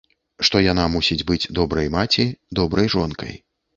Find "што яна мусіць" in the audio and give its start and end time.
0.47-1.25